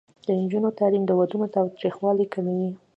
[0.25, 2.69] د نجونو تعلیم د ودونو تاوتریخوالي کموي.